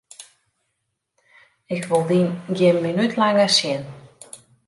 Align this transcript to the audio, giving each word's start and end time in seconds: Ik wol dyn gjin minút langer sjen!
Ik 1.75 1.83
wol 1.89 2.03
dyn 2.09 2.29
gjin 2.55 2.77
minút 2.85 3.13
langer 3.19 3.51
sjen! 3.57 3.83